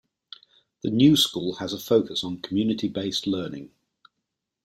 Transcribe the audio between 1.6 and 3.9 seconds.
a focus on community-based learning.